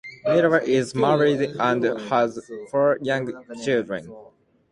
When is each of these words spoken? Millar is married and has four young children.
Millar 0.25 0.57
is 0.61 0.95
married 0.95 1.41
and 1.59 1.83
has 2.09 2.49
four 2.71 2.97
young 3.03 3.31
children. 3.63 4.11